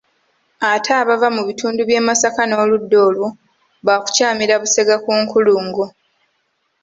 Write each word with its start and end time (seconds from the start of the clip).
Ate 0.69 0.91
abava 1.01 1.27
mu 1.35 1.41
bitundu 1.47 1.81
by'e 1.87 2.01
Masaka 2.07 2.41
n'oludda 2.47 2.97
olwo 3.07 3.27
baakukyamira 3.85 4.55
Busega 4.61 4.95
ku 5.03 5.11
nkulungo 5.21 5.83